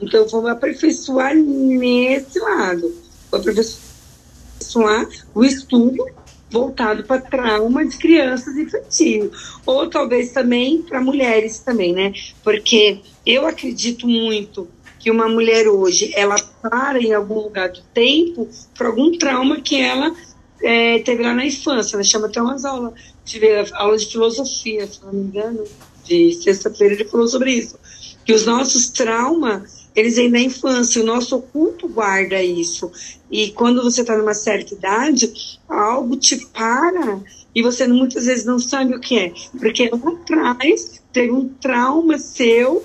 Então, 0.00 0.20
eu 0.20 0.28
vou 0.28 0.42
me 0.42 0.50
aperfeiçoar 0.50 1.34
nesse 1.34 2.38
lado. 2.38 2.94
Vou 3.30 3.40
aperfeiçoar 3.40 5.08
o 5.34 5.44
estudo 5.44 6.04
voltado 6.50 7.04
para 7.04 7.20
trauma 7.20 7.84
de 7.84 7.96
crianças 7.96 8.56
infantil. 8.56 9.30
Ou 9.64 9.88
talvez 9.88 10.32
também 10.32 10.82
para 10.82 11.00
mulheres 11.00 11.58
também, 11.58 11.92
né? 11.92 12.12
Porque 12.42 13.00
eu 13.24 13.46
acredito 13.46 14.06
muito 14.06 14.68
que 14.98 15.10
uma 15.10 15.28
mulher 15.28 15.68
hoje, 15.68 16.10
ela 16.14 16.36
para 16.62 17.00
em 17.00 17.12
algum 17.12 17.40
lugar 17.40 17.68
do 17.70 17.80
tempo 17.94 18.48
por 18.76 18.86
algum 18.86 19.16
trauma 19.16 19.60
que 19.60 19.80
ela 19.80 20.14
é, 20.62 20.98
teve 21.00 21.22
lá 21.22 21.34
na 21.34 21.44
infância. 21.46 21.96
Ela 21.96 22.04
chama 22.04 22.26
até 22.26 22.40
umas 22.40 22.64
aulas, 22.64 22.94
tive 23.24 23.48
aula 23.72 23.96
de 23.96 24.06
filosofia, 24.06 24.86
se 24.86 25.04
não 25.04 25.12
me 25.12 25.20
engano, 25.20 25.64
de 26.04 26.32
sexta-feira 26.42 26.94
ele 26.94 27.04
falou 27.04 27.28
sobre 27.28 27.52
isso. 27.52 27.78
Que 28.24 28.32
os 28.32 28.46
nossos 28.46 28.88
traumas 28.88 29.75
eles 29.96 30.16
vêm 30.16 30.30
da 30.30 30.38
infância, 30.38 31.02
o 31.02 31.06
nosso 31.06 31.36
oculto 31.36 31.88
guarda 31.88 32.42
isso. 32.42 32.92
E 33.30 33.50
quando 33.52 33.82
você 33.82 34.02
está 34.02 34.16
numa 34.16 34.34
certa 34.34 34.74
idade, 34.74 35.58
algo 35.66 36.16
te 36.16 36.36
para 36.48 37.18
e 37.54 37.62
você 37.62 37.88
muitas 37.88 38.26
vezes 38.26 38.44
não 38.44 38.58
sabe 38.58 38.94
o 38.94 39.00
que 39.00 39.18
é. 39.18 39.32
Porque 39.58 39.88
lá 39.88 40.10
atrás 40.10 41.00
teve 41.10 41.32
um 41.32 41.48
trauma 41.48 42.18
seu 42.18 42.84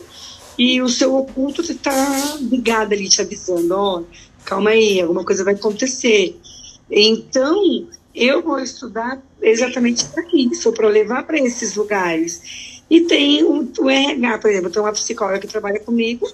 e 0.58 0.82
o 0.82 0.88
seu 0.88 1.14
oculto 1.14 1.62
está 1.62 2.38
ligado 2.40 2.94
ali, 2.94 3.10
te 3.10 3.22
avisando: 3.22 3.76
ó, 3.76 4.00
oh, 4.00 4.06
calma 4.46 4.70
aí, 4.70 5.02
alguma 5.02 5.26
coisa 5.26 5.44
vai 5.44 5.56
acontecer. 5.56 6.40
Então, 6.90 7.88
eu 8.16 8.42
vou 8.42 8.60
estudar 8.60 9.22
exatamente 9.42 10.06
para 10.06 10.24
isso, 10.34 10.72
para 10.72 10.88
levar 10.88 11.24
para 11.28 11.38
esses 11.40 11.76
lugares. 11.76 12.82
E 12.90 13.02
tem 13.02 13.44
o, 13.44 13.70
o 13.80 13.90
RH, 13.90 14.38
por 14.38 14.50
exemplo, 14.50 14.70
tem 14.70 14.82
uma 14.82 14.92
psicóloga 14.94 15.40
que 15.40 15.48
trabalha 15.48 15.80
comigo, 15.80 16.32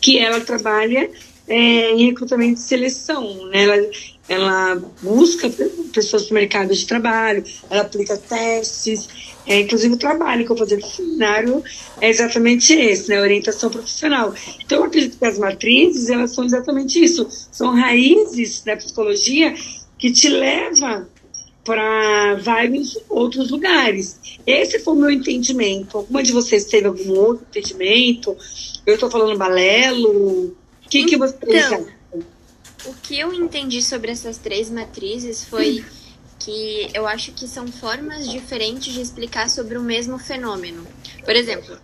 que 0.00 0.18
ela 0.18 0.40
trabalha 0.40 1.10
é, 1.46 1.90
em 1.90 2.06
recrutamento 2.06 2.60
e 2.60 2.62
seleção. 2.62 3.46
Né? 3.48 3.64
Ela, 3.64 3.90
ela 4.28 4.82
busca 5.02 5.50
pessoas 5.92 6.24
para 6.24 6.32
o 6.32 6.34
mercado 6.34 6.74
de 6.74 6.86
trabalho, 6.86 7.44
ela 7.68 7.82
aplica 7.82 8.16
testes. 8.16 9.08
É, 9.46 9.60
inclusive 9.60 9.94
o 9.94 9.98
trabalho 9.98 10.46
que 10.46 10.52
eu 10.52 10.56
fazer 10.56 10.76
no 10.76 10.86
seminário 10.86 11.64
é 12.00 12.08
exatamente 12.08 12.72
esse, 12.72 13.08
né? 13.08 13.20
Orientação 13.20 13.70
profissional. 13.70 14.32
Então 14.64 14.78
eu 14.78 14.84
acredito 14.84 15.18
que 15.18 15.24
as 15.24 15.36
matrizes, 15.36 16.08
elas 16.08 16.32
são 16.32 16.44
exatamente 16.44 17.02
isso. 17.02 17.26
São 17.50 17.74
raízes 17.74 18.62
da 18.62 18.76
psicologia 18.76 19.52
que 19.98 20.12
te 20.12 20.28
leva 20.28 21.08
para 21.64 22.34
vários 22.36 22.98
outros 23.08 23.50
lugares. 23.50 24.18
Esse 24.46 24.78
foi 24.80 24.94
o 24.94 24.96
meu 24.96 25.10
entendimento. 25.10 25.98
Alguma 25.98 26.22
de 26.22 26.32
vocês 26.32 26.64
teve 26.64 26.86
algum 26.88 27.12
outro 27.12 27.46
entendimento? 27.48 28.36
Eu 28.84 28.94
estou 28.94 29.10
falando 29.10 29.38
balelo? 29.38 30.56
O 30.84 30.88
que, 30.90 31.04
que 31.04 31.16
vocês 31.16 31.40
então, 31.42 31.86
O 32.86 32.94
que 32.94 33.18
eu 33.18 33.32
entendi 33.32 33.80
sobre 33.82 34.10
essas 34.10 34.38
três 34.38 34.68
matrizes 34.68 35.44
foi 35.44 35.84
que 36.38 36.90
eu 36.92 37.06
acho 37.06 37.32
que 37.32 37.46
são 37.46 37.68
formas 37.68 38.28
diferentes 38.28 38.92
de 38.92 39.00
explicar 39.00 39.48
sobre 39.48 39.78
o 39.78 39.82
mesmo 39.82 40.18
fenômeno. 40.18 40.84
Por 41.24 41.36
exemplo, 41.36 41.78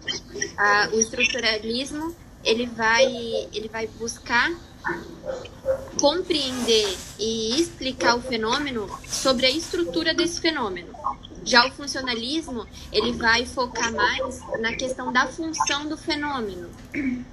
a, 0.56 0.90
o 0.92 1.00
estruturalismo 1.00 2.14
ele 2.44 2.66
vai, 2.66 3.06
ele 3.52 3.68
vai 3.68 3.87
buscar 3.87 4.50
compreender 6.00 6.97
e 7.19 7.61
explicar 7.61 8.17
o 8.17 8.21
fenômeno 8.21 8.88
sobre 9.07 9.47
a 9.47 9.50
estrutura 9.50 10.14
desse 10.14 10.40
fenômeno. 10.40 10.88
Já 11.45 11.67
o 11.67 11.71
funcionalismo, 11.71 12.67
ele 12.93 13.12
vai 13.12 13.47
focar 13.47 13.93
mais 13.93 14.40
na 14.61 14.75
questão 14.75 15.12
da 15.12 15.26
função 15.26 15.88
do 15.88 15.97
fenômeno. 15.97 16.69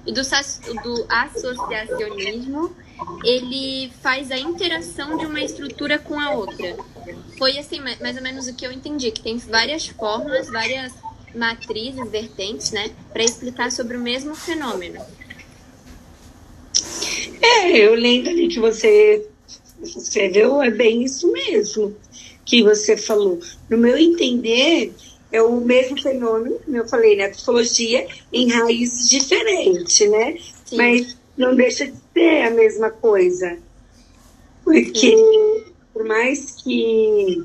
E 0.06 0.12
do, 0.12 0.22
do 0.22 1.06
associacionismo, 1.10 2.76
ele 3.24 3.92
faz 4.02 4.32
a 4.32 4.38
interação 4.38 5.18
de 5.18 5.26
uma 5.26 5.42
estrutura 5.42 6.00
com 6.00 6.20
a 6.20 6.32
outra. 6.32 6.78
Foi 7.38 7.58
assim, 7.58 7.80
mais 7.80 8.16
ou 8.16 8.24
menos 8.24 8.48
o 8.48 8.56
que 8.56 8.66
eu 8.66 8.72
entendi, 8.72 9.12
que 9.12 9.22
tem 9.22 9.38
várias 9.38 9.88
formas, 9.88 10.50
várias 10.50 10.94
matrizes, 11.36 12.10
vertentes, 12.10 12.72
né, 12.72 12.92
para 13.12 13.24
explicar 13.24 13.72
sobre 13.72 13.98
o 13.98 14.00
mesmo 14.00 14.34
fenômeno. 14.34 15.02
É, 17.46 17.78
eu 17.78 17.94
lembro 17.94 18.32
ali 18.32 18.48
que 18.48 18.60
você 18.60 19.28
escreveu, 19.84 20.62
é 20.62 20.72
bem 20.72 21.04
isso 21.04 21.32
mesmo 21.32 21.96
que 22.44 22.64
você 22.64 22.98
falou. 22.98 23.40
No 23.70 23.78
meu 23.78 23.98
entender, 23.98 24.94
é 25.32 25.42
o 25.42 25.60
mesmo 25.60 26.02
fenômeno, 26.02 26.60
como 26.64 26.78
eu 26.78 26.88
falei, 26.88 27.16
né? 27.16 27.30
Psicologia 27.30 28.08
em 28.32 28.50
raízes 28.50 29.10
diferentes, 29.10 30.10
né? 30.10 30.38
Sim. 30.66 30.78
Mas 30.78 31.18
não 31.38 31.56
deixa 31.56 31.88
de 31.88 31.96
ser 32.14 32.44
a 32.44 32.52
mesma 32.52 32.90
coisa. 32.90 33.58
Porque, 34.64 35.16
Sim. 35.16 35.64
por 35.94 36.06
mais 36.06 36.52
que 36.64 37.44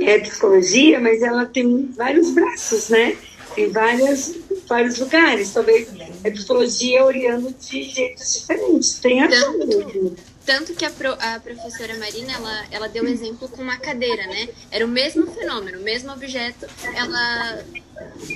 é 0.00 0.18
psicologia, 0.18 1.00
mas 1.00 1.22
ela 1.22 1.46
tem 1.46 1.90
vários 1.96 2.30
braços, 2.30 2.88
né? 2.88 3.16
Tem 3.56 3.70
várias, 3.70 4.34
vários 4.68 4.98
lugares. 4.98 5.50
Talvez 5.50 5.88
é 6.22 6.30
psicologia 6.30 7.02
olhando 7.02 7.54
de 7.58 7.84
jeitos 7.84 8.34
diferentes. 8.34 8.98
Tem 8.98 9.22
a 9.22 9.28
Tanto, 9.28 10.16
tanto 10.44 10.74
que 10.74 10.84
a, 10.84 10.90
pro, 10.90 11.12
a 11.18 11.40
professora 11.40 11.96
Marina, 11.96 12.34
ela, 12.34 12.66
ela 12.70 12.88
deu 12.88 13.02
um 13.02 13.08
exemplo 13.08 13.48
com 13.48 13.62
uma 13.62 13.78
cadeira, 13.78 14.26
né? 14.26 14.50
Era 14.70 14.84
o 14.84 14.88
mesmo 14.88 15.26
fenômeno, 15.28 15.78
o 15.78 15.82
mesmo 15.82 16.12
objeto. 16.12 16.66
Ela 16.94 17.64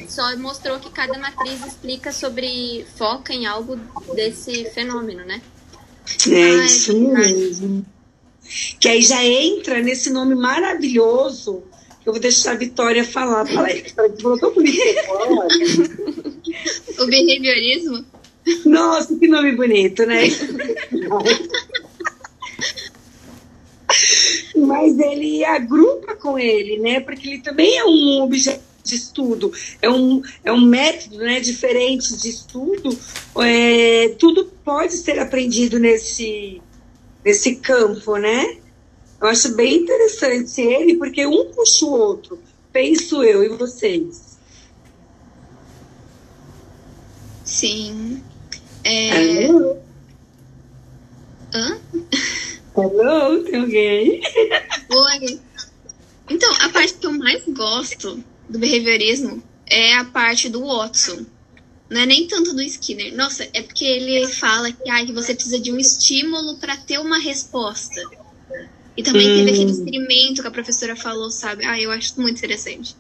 só 0.09 0.35
mostrou 0.39 0.81
que 0.81 0.91
cada 0.91 1.19
matriz 1.19 1.67
explica 1.67 2.13
sobre, 2.13 2.87
foca 2.97 3.35
em 3.35 3.45
algo 3.45 3.77
desse 4.15 4.71
fenômeno, 4.71 5.23
né? 5.27 5.43
É 6.31 6.61
Ai, 6.61 6.65
isso 6.65 6.99
mesmo. 6.99 7.85
Que 8.81 8.89
aí 8.89 9.03
já 9.03 9.23
entra 9.23 9.83
nesse 9.83 10.09
nome 10.09 10.35
maravilhoso 10.35 11.63
eu 12.05 12.13
vou 12.13 12.21
deixar 12.21 12.53
a 12.53 12.57
Vitória 12.57 13.05
falar. 13.05 13.47
Fala 13.47 13.69
aí, 13.69 13.83
Vitória, 13.83 14.15
bonito. 14.21 15.01
o 16.99 17.07
behaviorismo? 17.07 18.05
Nossa, 18.65 19.17
que 19.17 19.29
nome 19.29 19.53
bonito, 19.53 20.05
né? 20.07 20.23
mas 24.57 24.99
ele 24.99 25.45
agrupa 25.45 26.15
com 26.17 26.39
ele, 26.39 26.79
né? 26.79 27.01
Porque 27.01 27.29
ele 27.29 27.41
também 27.41 27.77
é 27.77 27.85
um 27.85 28.23
objeto 28.23 28.63
de 28.83 28.95
estudo, 28.95 29.53
é 29.83 29.91
um, 29.91 30.23
é 30.45 30.51
um 30.51 30.61
método 30.61 31.19
né, 31.19 31.41
diferente 31.41 32.17
de 32.17 32.29
estudo. 32.29 32.97
É, 33.43 34.15
tudo 34.19 34.47
pode 34.65 34.95
ser 34.95 35.19
aprendido 35.19 35.79
nesse, 35.79 36.61
nesse 37.25 37.57
campo, 37.57 38.17
né? 38.17 38.60
Eu 39.21 39.29
acho 39.29 39.55
bem 39.55 39.83
interessante 39.83 40.61
ele, 40.61 40.97
porque 40.97 41.27
um 41.27 41.53
puxa 41.53 41.85
o 41.85 41.93
outro. 41.93 42.43
Penso 42.73 43.23
eu 43.23 43.45
e 43.45 43.49
vocês. 43.49 44.39
Sim. 47.45 48.23
É... 48.83 49.47
Alô? 49.47 49.77
Hã? 51.53 51.81
Alô, 52.75 53.43
tem 53.43 53.61
alguém? 53.61 54.23
Oi. 54.91 55.41
Então, 56.31 56.51
a 56.61 56.69
parte 56.71 56.95
que 56.95 57.07
eu 57.07 57.13
mais 57.13 57.43
gosto 57.49 58.25
do 58.49 58.59
behaviorismo 58.59 59.43
é 59.67 59.97
a 59.97 60.05
parte 60.05 60.49
do 60.49 60.65
Watson. 60.65 61.27
Não 61.91 62.01
é 62.01 62.07
nem 62.07 62.27
tanto 62.27 62.55
do 62.55 62.63
Skinner. 62.63 63.15
Nossa, 63.17 63.47
é 63.53 63.63
porque 63.63 63.85
ele 63.85 64.29
fala 64.29 64.71
que, 64.71 64.89
ah, 64.89 65.05
que 65.05 65.13
você 65.13 65.35
precisa 65.35 65.59
de 65.59 65.73
um 65.73 65.79
estímulo 65.79 66.57
para 66.57 66.77
ter 66.77 66.99
uma 66.99 67.19
resposta. 67.19 68.01
E 68.97 69.03
também 69.03 69.31
hum. 69.31 69.35
teve 69.37 69.51
aquele 69.51 69.71
experimento 69.71 70.43
que 70.43 70.49
a 70.49 70.51
professora 70.51 70.97
falou, 70.97 71.31
sabe? 71.31 71.65
Ah, 71.65 71.81
eu 71.81 71.91
acho 71.91 72.21
muito 72.21 72.39
interessante. 72.39 72.97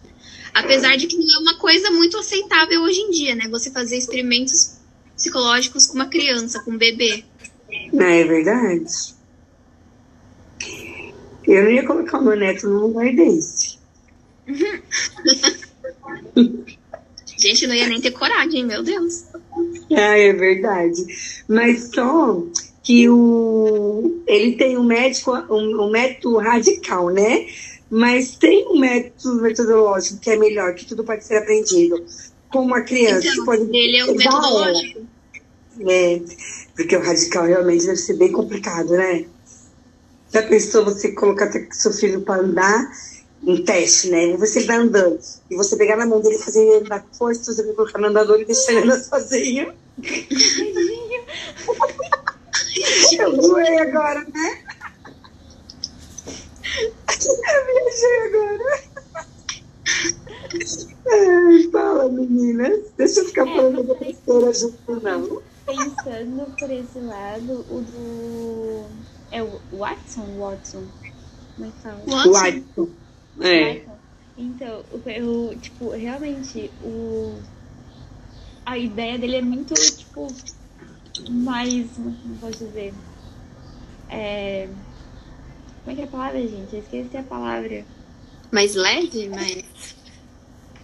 Apesar 0.54 0.97
de 0.97 1.06
que 1.06 1.16
não 1.16 1.25
é 1.25 1.38
uma 1.38 1.59
coisa 1.59 1.90
muito 1.90 2.16
aceitável 2.18 2.82
hoje 2.82 3.00
em 3.00 3.11
dia, 3.11 3.35
né? 3.35 3.49
Você 3.49 3.70
fazer 3.70 3.97
experimentos 3.97 4.78
psicológicos 5.16 5.87
com 5.87 5.94
uma 5.94 6.06
criança, 6.06 6.61
com 6.61 6.73
um 6.73 6.78
bebê. 6.78 7.25
É 7.92 8.25
verdade. 8.25 9.14
Eu 11.47 11.64
não 11.64 11.70
ia 11.70 11.87
colocar 11.87 12.18
o 12.18 12.25
meu 12.25 12.37
neto 12.37 12.68
num 12.68 12.87
lugar 12.87 13.12
desse. 13.14 13.78
Gente, 17.38 17.66
não 17.66 17.75
ia 17.75 17.88
nem 17.88 18.00
ter 18.00 18.11
coragem, 18.11 18.66
meu 18.66 18.82
Deus. 18.82 19.25
Ah, 19.92 20.18
é 20.18 20.32
verdade. 20.32 21.06
Mas 21.49 21.90
só 21.94 22.44
que 22.90 23.09
o, 23.09 24.20
ele 24.26 24.56
tem 24.56 24.76
um 24.76 24.82
médico, 24.82 25.30
um, 25.49 25.85
um 25.85 25.90
método 25.92 26.38
radical, 26.38 27.09
né? 27.09 27.47
Mas 27.88 28.35
tem 28.35 28.66
um 28.66 28.80
método 28.80 29.40
metodológico 29.40 30.18
que 30.18 30.30
é 30.30 30.37
melhor, 30.37 30.75
que 30.75 30.85
tudo 30.85 31.04
pode 31.04 31.25
ser 31.25 31.37
aprendido. 31.37 32.04
Com 32.50 32.62
uma 32.62 32.80
criança 32.80 33.28
então, 33.28 33.44
pode 33.44 33.62
ele 33.62 33.97
é 33.97 34.04
um 34.04 34.16
metodológico. 34.16 35.06
É, 35.88 36.20
porque 36.75 36.97
o 36.97 37.00
radical 37.00 37.44
realmente 37.44 37.87
deve 37.87 37.97
ser 37.97 38.14
bem 38.14 38.32
complicado, 38.32 38.90
né? 38.90 39.25
Já 40.35 40.42
pensou 40.42 40.85
você 40.85 41.12
colocar 41.12 41.49
seu 41.70 41.92
filho 41.92 42.23
para 42.23 42.42
andar? 42.42 42.90
Um 43.42 43.64
teste, 43.64 44.11
né? 44.11 44.30
E 44.30 44.37
você 44.37 44.64
vai 44.64 44.78
andando. 44.78 45.18
E 45.49 45.56
você 45.56 45.76
pegar 45.76 45.97
na 45.97 46.06
mão 46.06 46.20
dele 46.20 46.35
e 46.35 46.42
fazer 46.42 46.61
ele 46.61 46.85
andar 46.85 47.02
com 47.02 47.14
força, 47.14 47.54
você 47.54 47.62
vai 47.62 47.73
colocar 47.73 48.00
no 48.00 48.09
andador 48.09 48.40
e 48.40 48.44
deixar 48.44 48.73
ele 48.73 48.82
andar 48.82 48.99
sozinho. 48.99 49.73
Eu 53.18 53.36
voei 53.36 53.78
agora, 53.78 54.20
né? 54.32 54.64
Eu 57.20 57.66
viajei 57.66 58.18
agora. 58.28 58.90
Ai, 61.08 61.70
fala, 61.70 62.08
meninas. 62.08 62.90
Deixa 62.96 63.20
eu 63.20 63.26
ficar 63.26 63.48
é, 63.48 63.56
falando 63.56 63.82
da 63.82 63.94
besteira 63.94 64.52
junto, 64.52 65.00
não. 65.02 65.42
Pensando 65.66 66.56
por 66.58 66.70
esse 66.70 66.98
lado, 67.00 67.64
o 67.70 67.80
do. 67.80 68.86
É 69.30 69.42
o 69.42 69.60
Watson? 69.72 70.26
Watson? 70.38 70.84
Como 71.56 71.68
é 71.68 71.70
que 71.70 71.82
fala? 71.82 72.02
Watson. 72.06 72.30
Watson. 72.32 72.88
É. 73.40 73.74
Watson. 73.74 73.90
Então, 74.36 74.84
eu, 75.06 75.58
tipo, 75.60 75.90
realmente, 75.90 76.70
o. 76.82 77.38
A 78.64 78.78
ideia 78.78 79.18
dele 79.18 79.36
é 79.36 79.42
muito, 79.42 79.74
tipo, 79.74 80.28
mais. 81.28 81.86
Como 81.94 82.36
posso 82.40 82.64
dizer? 82.64 82.94
É. 84.08 84.68
Como 85.84 85.92
é 85.92 85.94
que 85.94 86.02
é 86.02 86.04
a 86.04 86.08
palavra, 86.08 86.40
gente? 86.40 86.74
Eu 86.74 86.80
esqueci 86.80 87.16
a 87.16 87.22
palavra. 87.22 87.84
Mais 88.50 88.74
leve? 88.74 89.28
Mais. 89.28 89.64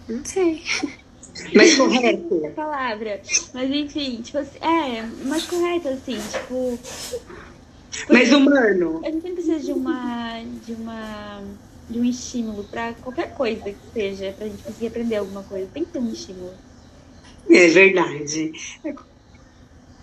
Não 0.07 0.23
sei. 0.23 0.63
Mais 1.53 1.75
correto. 1.75 2.45
a 2.45 2.49
palavra. 2.51 3.21
Mas 3.53 3.69
enfim, 3.69 4.21
tipo 4.21 4.37
assim, 4.37 4.57
é, 4.59 5.03
mais 5.25 5.45
correto, 5.45 5.89
assim, 5.89 6.17
tipo. 6.31 6.79
Mais 8.09 8.31
humano. 8.31 9.01
A 9.03 9.11
gente 9.11 9.21
sempre 9.21 9.43
precisa 9.43 9.59
de 9.59 9.71
uma. 9.71 10.41
de 10.65 10.73
uma. 10.73 11.41
de 11.89 11.99
um 11.99 12.05
estímulo 12.05 12.63
pra 12.65 12.93
qualquer 12.93 13.33
coisa 13.33 13.63
que 13.63 13.75
seja, 13.93 14.33
pra 14.37 14.47
gente 14.47 14.63
conseguir 14.63 14.87
aprender 14.87 15.15
alguma 15.17 15.43
coisa. 15.43 15.69
Tem 15.73 15.85
que 15.85 15.91
ter 15.91 15.99
um 15.99 16.11
estímulo. 16.11 16.53
É 17.49 17.67
verdade. 17.67 18.51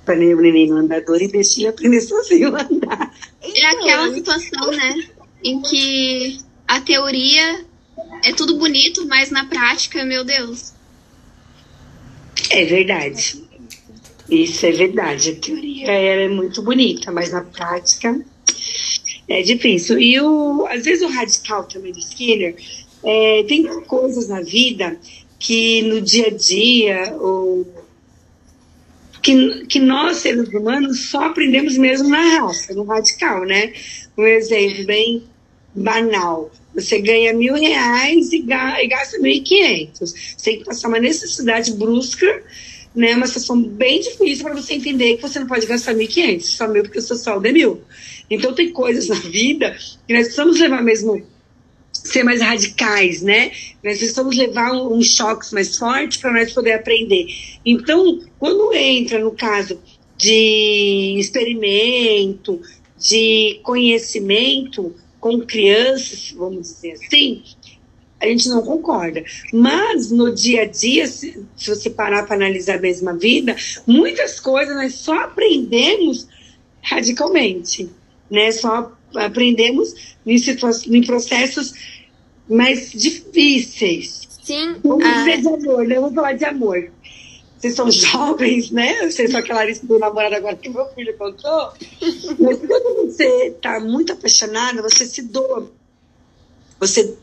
Para 0.05 0.17
o 0.17 0.37
menino 0.37 0.77
andador 0.77 1.21
e 1.23 1.29
deixa 1.29 1.61
ele 1.61 1.69
aprender 1.69 2.01
sozinho 2.01 2.55
a 2.55 2.63
andar. 2.63 3.15
É 3.43 3.67
aquela 3.67 4.13
situação, 4.13 4.71
né? 4.71 5.09
Em 5.43 5.61
que 5.63 6.39
a 6.69 6.81
teoria 6.81 7.65
é 8.25 8.33
tudo 8.33 8.57
bonito, 8.57 9.07
mas 9.07 9.31
na 9.31 9.47
prática, 9.47 10.05
meu 10.05 10.25
Deus. 10.25 10.73
É 12.51 12.65
verdade. 12.65 13.45
Isso 14.29 14.67
é 14.67 14.73
verdade. 14.73 15.31
A 15.31 15.35
teoria 15.37 15.91
é 15.91 16.29
muito 16.29 16.63
bonita, 16.63 17.13
mas 17.13 17.31
na 17.31 17.43
prática 17.43 18.19
é 19.29 19.43
difícil. 19.43 19.99
E 19.99 20.21
o, 20.21 20.67
às 20.67 20.85
vezes 20.85 21.03
o 21.03 21.13
radical 21.13 21.65
também 21.65 21.93
do 21.93 21.99
Skinner 21.99 22.57
é, 23.03 23.45
tem 23.47 23.65
coisas 23.83 24.29
na 24.29 24.41
vida 24.41 24.99
que 25.39 25.83
no 25.83 26.01
dia 26.01 26.29
a 26.29 26.31
dia 26.31 27.17
ou 27.21 27.67
que, 29.25 29.65
que 29.67 29.81
nós 29.81 30.19
seres 30.19 30.49
humanos 30.51 31.09
só 31.09 31.25
aprendemos 31.25 31.79
mesmo 31.79 32.11
na 32.11 32.21
raça, 32.39 32.75
no 32.75 32.85
radical, 32.85 33.47
né? 33.47 33.73
Um 34.19 34.27
exemplo 34.27 34.85
bem 34.85 35.25
banal. 35.75 36.53
Você 36.75 37.01
ganha 37.01 37.33
mil 37.33 37.55
reais 37.55 38.33
e 38.35 38.41
gasta 38.41 39.19
mil 39.19 39.33
e 39.33 39.41
quinhentos. 39.41 40.13
Você 40.37 40.51
tem 40.51 40.59
que 40.59 40.67
passar 40.67 40.89
uma 40.89 41.01
necessidade 41.01 41.73
brusca, 41.73 42.43
né? 42.95 43.17
Uma 43.17 43.27
situação 43.27 43.63
bem 43.63 44.01
difícil 44.01 44.45
para 44.45 44.55
você 44.55 44.75
entender 44.75 45.17
que 45.17 45.23
você 45.23 45.41
não 45.41 45.47
pode 45.47 45.67
gastar 45.67 45.95
mil 45.95 46.05
e 46.05 46.09
quinhentos, 46.09 46.51
só 46.51 46.69
mil 46.69 46.83
porque 46.83 46.99
o 46.99 47.03
seu 47.03 47.17
saldo 47.17 47.49
é 47.49 47.53
mil. 47.53 47.81
Então 48.29 48.53
tem 48.53 48.73
coisas 48.73 49.09
na 49.09 49.15
vida 49.15 49.75
que 50.07 50.13
nós 50.13 50.25
precisamos 50.25 50.61
levar 50.61 50.83
mesmo 50.83 51.27
ser 52.05 52.23
mais 52.23 52.43
radicais, 52.43 53.23
né? 53.23 53.51
Nós 53.83 53.99
precisamos 53.99 54.37
levar 54.37 54.73
uns 54.73 54.93
um 54.93 55.03
choques 55.03 55.51
mais 55.53 55.77
fortes 55.77 56.19
para 56.19 56.33
nós 56.33 56.53
poder 56.53 56.75
aprender. 56.75 57.27
Então, 57.65 58.21
quando 58.39 58.75
entra 58.75 59.19
no 59.19 59.33
caso 59.33 59.81
de 60.17 61.17
experimento, 61.19 62.61
de 62.99 63.59
conhecimento, 63.63 64.95
com 65.19 65.41
crianças, 65.41 66.35
vamos 66.37 66.69
dizer 66.69 66.93
assim, 66.93 67.43
a 68.21 68.27
gente 68.27 68.49
não 68.49 68.63
concorda. 68.63 69.25
Mas 69.53 70.11
no 70.11 70.35
dia 70.35 70.63
a 70.63 70.67
dia, 70.67 71.07
se, 71.07 71.43
se 71.57 71.71
você 71.71 71.89
parar 71.89 72.25
para 72.27 72.37
analisar 72.37 72.77
a 72.77 72.81
mesma 72.81 73.17
vida, 73.17 73.57
muitas 73.87 74.39
coisas 74.39 74.77
nós 74.77 74.95
só 74.95 75.15
aprendemos 75.21 76.29
radicalmente, 76.83 77.89
né? 78.31 78.53
Só 78.53 78.93
aprendemos 79.15 80.17
em, 80.27 80.37
em 80.37 81.03
processos 81.03 81.73
mais 82.49 82.91
difíceis. 82.93 84.29
Sim. 84.43 84.77
Vamos 84.83 85.05
ah. 85.05 85.25
dizer 85.25 85.41
de 85.41 85.49
amor, 85.49 85.87
né? 85.87 85.95
Vamos 85.97 86.15
falar 86.15 86.33
de 86.33 86.45
amor 86.45 86.91
vocês 87.65 87.75
são 87.75 87.91
jovens, 87.91 88.71
né? 88.71 89.11
Vocês 89.11 89.31
são 89.31 89.41
aquela 89.41 89.65
lista 89.65 89.87
do 89.87 89.99
namorado 89.99 90.35
agora 90.35 90.57
que 90.57 90.69
meu 90.69 90.87
filho 90.95 91.17
contou. 91.17 91.73
Mas 92.39 92.59
quando 92.59 93.07
você 93.07 93.49
está 93.49 93.81
muito 93.81 94.13
apaixonada, 94.13 94.83
você 94.83 95.07
se 95.07 95.23
doa. 95.23 95.73
Você 96.79 97.17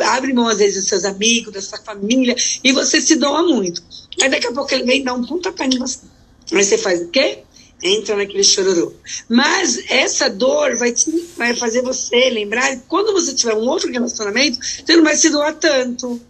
abre 0.00 0.32
mão, 0.32 0.48
às 0.48 0.58
vezes, 0.58 0.76
dos 0.76 0.88
seus 0.88 1.04
amigos, 1.04 1.52
da 1.52 1.60
sua 1.60 1.78
família, 1.78 2.34
e 2.64 2.72
você 2.72 3.00
se 3.00 3.16
doa 3.16 3.42
muito. 3.42 3.82
Aí 4.22 4.30
daqui 4.30 4.46
a 4.46 4.52
pouco 4.52 4.72
ele 4.72 4.84
vem 4.84 5.02
dar 5.02 5.12
um 5.12 5.26
pontapé 5.26 5.66
em 5.66 5.78
você. 5.78 6.06
Aí 6.52 6.64
você 6.64 6.78
faz 6.78 7.02
o 7.02 7.08
quê? 7.08 7.42
Entra 7.82 8.16
naquele 8.16 8.44
chororô. 8.44 8.92
Mas 9.28 9.78
essa 9.90 10.30
dor 10.30 10.76
vai, 10.76 10.92
te, 10.92 11.10
vai 11.36 11.54
fazer 11.56 11.82
você 11.82 12.30
lembrar 12.30 12.78
quando 12.88 13.12
você 13.12 13.34
tiver 13.34 13.54
um 13.54 13.68
outro 13.68 13.90
relacionamento, 13.90 14.58
você 14.58 14.96
não 14.96 15.04
vai 15.04 15.16
se 15.16 15.30
doar 15.30 15.54
tanto. 15.54 16.20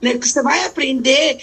Né? 0.00 0.12
Porque 0.12 0.28
você 0.28 0.42
vai 0.42 0.64
aprender 0.64 1.38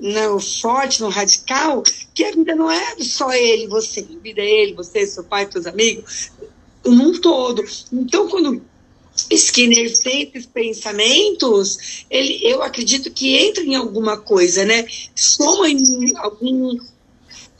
no 0.00 0.40
forte, 0.40 1.00
no 1.00 1.08
radical, 1.08 1.82
que 2.14 2.24
a 2.24 2.30
vida 2.30 2.54
não 2.54 2.70
é 2.70 2.96
só 3.00 3.32
ele, 3.32 3.66
você. 3.66 4.00
A 4.00 4.22
vida 4.22 4.40
é 4.40 4.62
ele, 4.62 4.74
você, 4.74 5.06
seu 5.06 5.24
pai, 5.24 5.48
seus 5.50 5.66
amigos, 5.66 6.30
o 6.84 6.90
mundo 6.90 7.20
todo. 7.20 7.64
Então, 7.92 8.28
quando 8.28 8.62
Skinner 9.30 9.92
tem 10.02 10.22
esses 10.22 10.46
pensamentos, 10.46 12.04
ele, 12.08 12.40
eu 12.42 12.62
acredito 12.62 13.10
que 13.10 13.36
entra 13.36 13.64
em 13.64 13.74
alguma 13.74 14.16
coisa, 14.16 14.64
né? 14.64 14.86
Soma 15.14 15.68
em 15.68 16.16
algum 16.16 16.78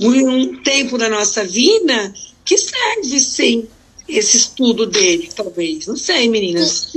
um 0.01 0.63
tempo 0.63 0.97
da 0.97 1.09
nossa 1.09 1.45
vida 1.45 2.13
que 2.45 2.57
serve, 2.57 3.21
sim, 3.21 3.69
esse 4.09 4.37
estudo 4.37 4.87
dele, 4.87 5.29
talvez. 5.35 5.87
Não 5.87 5.97
sei, 5.97 6.29
meninas. 6.29 6.97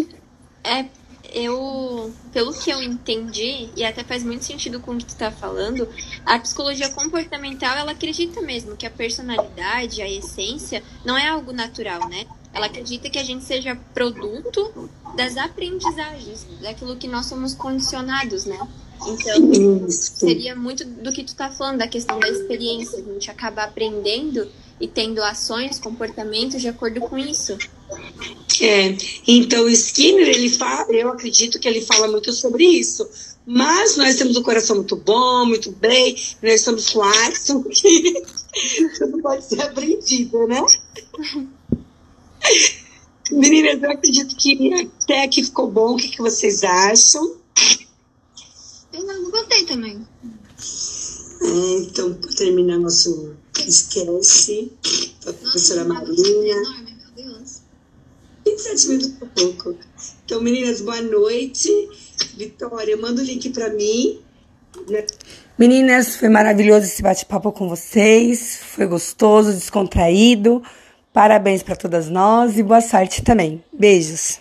É, 0.64 0.86
eu, 1.34 2.14
pelo 2.32 2.54
que 2.54 2.70
eu 2.70 2.82
entendi, 2.82 3.70
e 3.76 3.84
até 3.84 4.04
faz 4.04 4.24
muito 4.24 4.46
sentido 4.46 4.80
com 4.80 4.94
o 4.94 4.98
que 4.98 5.06
tu 5.06 5.16
tá 5.16 5.32
falando, 5.32 5.88
a 6.26 6.40
psicologia 6.40 6.90
comportamental, 6.90 7.78
ela 7.78 7.92
acredita 7.92 8.42
mesmo 8.42 8.78
que 8.78 8.86
a 8.86 8.90
personalidade, 8.90 10.02
a 10.02 10.10
essência, 10.10 10.84
não 11.06 11.18
é 11.18 11.28
algo 11.28 11.52
natural, 11.52 12.08
né? 12.10 12.26
Ela 12.54 12.66
acredita 12.66 13.10
que 13.10 13.18
a 13.18 13.24
gente 13.24 13.46
seja 13.46 13.78
produto 13.94 14.90
das 15.16 15.38
aprendizagens, 15.38 16.46
daquilo 16.62 16.98
que 16.98 17.08
nós 17.08 17.26
somos 17.26 17.54
condicionados, 17.54 18.46
né? 18.46 18.60
Então, 19.08 19.90
seria 19.90 20.56
muito 20.56 20.86
do 20.86 21.12
que 21.12 21.24
tu 21.24 21.36
tá 21.36 21.50
falando, 21.50 21.80
da 21.80 21.88
questão 21.88 22.20
da 22.20 22.30
experiência, 22.30 23.00
a 23.00 23.14
gente 23.14 23.32
acaba 23.32 23.64
aprendendo 23.64 24.48
e 24.80 24.88
tendo 24.88 25.24
ações, 25.24 25.80
comportamentos 25.80 26.62
de 26.62 26.68
acordo 26.68 27.00
com 27.02 27.18
isso. 27.18 27.58
É, 28.62 28.96
então 29.28 29.68
Skinner, 29.70 30.28
ele 30.28 30.50
fala, 30.50 30.92
eu 30.92 31.10
acredito 31.10 31.60
que 31.60 31.68
ele 31.68 31.82
fala 31.82 32.08
muito 32.08 32.32
sobre 32.34 32.64
isso. 32.64 33.08
Mas 33.46 33.98
nós 33.98 34.16
temos 34.16 34.38
um 34.38 34.44
coração 34.44 34.76
muito 34.76 34.96
bom, 34.96 35.46
muito 35.46 35.72
bem, 35.72 36.16
nós 36.44 36.64
com 36.64 37.02
Axon, 37.02 37.64
que 37.70 38.24
tudo 38.98 39.20
pode 39.22 39.46
ser 39.46 39.62
aprendido, 39.62 40.48
né? 40.48 40.64
Meninas, 43.32 43.82
eu 43.82 43.92
acredito 43.92 44.36
que 44.36 44.74
até 44.74 45.24
aqui 45.24 45.44
ficou 45.44 45.72
bom. 45.72 45.94
O 45.94 45.98
que, 45.98 46.10
que 46.10 46.22
vocês 46.22 46.64
acham? 46.64 47.36
Eu 48.94 49.06
não 49.06 49.32
gostei 49.32 49.66
também. 49.66 50.06
É, 51.42 51.78
então, 51.80 52.14
para 52.14 52.30
terminar 52.32 52.78
nosso 52.78 53.36
esquece, 53.58 54.72
a 55.26 55.34
professora 55.34 55.86
Marinha. 55.86 56.56
Enorme, 56.56 56.98
meu 57.16 57.26
Deus. 57.26 57.62
27 58.46 58.88
minutos 58.90 59.12
por 59.12 59.28
pouco. 59.30 59.76
Então, 60.26 60.42
meninas, 60.42 60.82
boa 60.82 61.02
noite. 61.02 61.70
Vitória, 62.36 62.98
manda 62.98 63.22
o 63.22 63.26
link 63.26 63.50
para 63.50 63.70
mim. 63.70 64.20
Né? 64.90 65.06
Meninas, 65.58 66.16
foi 66.16 66.30
maravilhoso 66.30 66.86
esse 66.86 67.02
bate-papo 67.02 67.52
com 67.52 67.70
vocês. 67.70 68.60
Foi 68.64 68.86
gostoso, 68.86 69.54
descontraído. 69.54 70.62
Parabéns 71.14 71.64
para 71.64 71.76
todas 71.76 72.10
nós 72.10 72.58
e 72.58 72.64
boa 72.64 72.82
sorte 72.82 73.22
também. 73.22 73.64
Beijos. 73.74 74.40